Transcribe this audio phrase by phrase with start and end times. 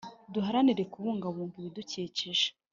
[0.33, 2.47] Duharanire Kubungabunga Ibidukikije